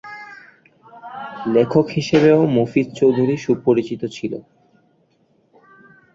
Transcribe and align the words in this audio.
লেখক 1.47 1.85
হিসেবেও 1.89 2.39
মফিজ 2.55 2.87
চৌধুরী 2.99 3.35
সুপরিচিত 3.37 4.01
ছিল। 4.15 4.33